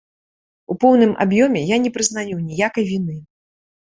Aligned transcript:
У 0.75 0.77
поўным 0.83 1.11
аб'ёме 1.25 1.61
я 1.71 1.77
не 1.85 1.91
прызнаю 1.97 2.35
ніякай 2.47 2.83
віны. 2.91 3.17